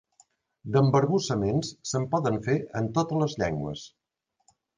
D'embarbussaments 0.75 1.69
se'n 1.89 2.07
poden 2.15 2.41
fer 2.49 2.57
en 2.81 2.89
totes 2.97 3.21
les 3.27 3.37
llengües. 3.45 3.87